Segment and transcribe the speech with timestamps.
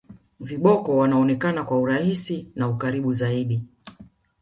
[0.39, 3.63] viboko wanaonekana kwa urahisi na ukaribu zaidi